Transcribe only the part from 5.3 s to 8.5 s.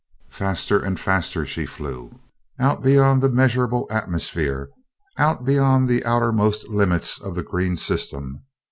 beyond the outermost limits of the green system.